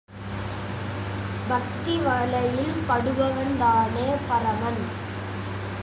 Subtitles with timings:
[1.49, 4.81] பக்தி வலையில் படுபவன் தானே பரமன்.